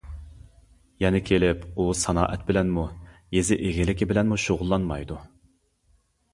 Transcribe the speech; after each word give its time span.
يەنە 1.03 1.21
كېلىپ 1.29 1.67
ئۇ 1.75 1.85
سانائەت 1.99 2.47
بىلەنمۇ، 2.49 2.87
يېزا 3.37 3.61
ئىگىلىكى 3.69 4.11
بىلەنمۇ 4.15 4.41
شۇغۇللانمايدۇ. 4.49 5.23